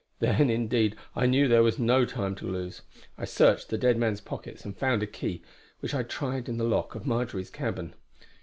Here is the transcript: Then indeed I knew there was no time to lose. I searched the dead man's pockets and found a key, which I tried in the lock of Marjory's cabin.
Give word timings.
Then 0.17 0.49
indeed 0.49 0.95
I 1.15 1.27
knew 1.27 1.47
there 1.47 1.61
was 1.61 1.77
no 1.77 2.05
time 2.05 2.33
to 2.37 2.47
lose. 2.47 2.81
I 3.19 3.25
searched 3.25 3.69
the 3.69 3.77
dead 3.77 3.99
man's 3.99 4.19
pockets 4.19 4.65
and 4.65 4.75
found 4.75 5.03
a 5.03 5.05
key, 5.05 5.43
which 5.79 5.93
I 5.93 6.01
tried 6.01 6.49
in 6.49 6.57
the 6.57 6.63
lock 6.63 6.95
of 6.95 7.05
Marjory's 7.05 7.51
cabin. 7.51 7.93